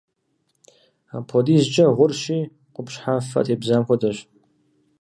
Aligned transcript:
Апхуэдизкӏэ 1.15 1.85
гъурщи, 1.97 2.39
къупщхьэм 2.73 3.19
фэ 3.29 3.39
тебзам 3.47 3.83
хуэдэщ. 3.87 4.17